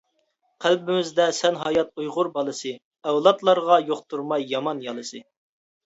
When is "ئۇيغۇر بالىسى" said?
2.01-2.73